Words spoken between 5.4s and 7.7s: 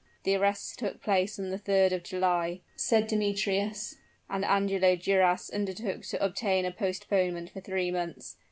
undertook to obtain a postponement for